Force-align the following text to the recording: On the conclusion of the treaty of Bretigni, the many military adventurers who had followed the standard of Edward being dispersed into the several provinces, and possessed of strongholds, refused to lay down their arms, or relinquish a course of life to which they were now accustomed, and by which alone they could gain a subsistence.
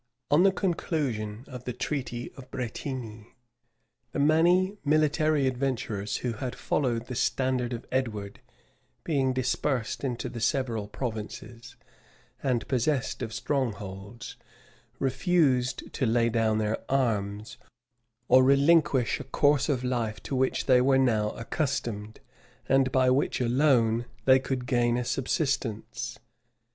On 0.31 0.41
the 0.41 0.51
conclusion 0.51 1.45
of 1.47 1.65
the 1.65 1.73
treaty 1.73 2.31
of 2.35 2.49
Bretigni, 2.49 3.35
the 4.13 4.17
many 4.17 4.79
military 4.83 5.45
adventurers 5.45 6.17
who 6.25 6.33
had 6.33 6.55
followed 6.55 7.05
the 7.05 7.13
standard 7.13 7.71
of 7.71 7.85
Edward 7.91 8.41
being 9.03 9.31
dispersed 9.31 10.03
into 10.03 10.27
the 10.27 10.41
several 10.41 10.87
provinces, 10.87 11.75
and 12.41 12.67
possessed 12.67 13.21
of 13.21 13.31
strongholds, 13.31 14.37
refused 14.97 15.93
to 15.93 16.07
lay 16.07 16.29
down 16.29 16.57
their 16.57 16.79
arms, 16.89 17.57
or 18.27 18.43
relinquish 18.43 19.19
a 19.19 19.23
course 19.23 19.69
of 19.69 19.83
life 19.83 20.19
to 20.23 20.35
which 20.35 20.65
they 20.65 20.81
were 20.81 20.97
now 20.97 21.29
accustomed, 21.33 22.19
and 22.67 22.91
by 22.91 23.11
which 23.11 23.39
alone 23.39 24.05
they 24.25 24.39
could 24.39 24.65
gain 24.65 24.97
a 24.97 25.05
subsistence. 25.05 26.17